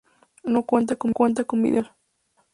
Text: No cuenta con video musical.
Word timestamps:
No 0.43 0.63
cuenta 0.63 0.95
con 0.95 1.13
video 1.13 1.45
musical. 1.53 1.93